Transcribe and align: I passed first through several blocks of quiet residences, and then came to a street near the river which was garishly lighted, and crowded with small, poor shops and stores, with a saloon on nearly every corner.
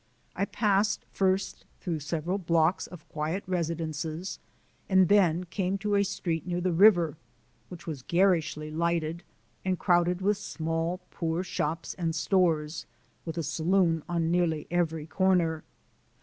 I 0.35 0.45
passed 0.45 1.05
first 1.11 1.63
through 1.79 1.99
several 1.99 2.39
blocks 2.39 2.87
of 2.87 3.07
quiet 3.07 3.43
residences, 3.45 4.39
and 4.89 5.09
then 5.09 5.43
came 5.43 5.77
to 5.77 5.93
a 5.93 6.03
street 6.03 6.47
near 6.47 6.59
the 6.59 6.71
river 6.73 7.17
which 7.69 7.85
was 7.85 8.01
garishly 8.01 8.71
lighted, 8.71 9.21
and 9.63 9.77
crowded 9.77 10.19
with 10.19 10.37
small, 10.39 11.01
poor 11.11 11.43
shops 11.43 11.93
and 11.93 12.15
stores, 12.15 12.87
with 13.25 13.37
a 13.37 13.43
saloon 13.43 14.01
on 14.09 14.31
nearly 14.31 14.65
every 14.71 15.05
corner. 15.05 15.63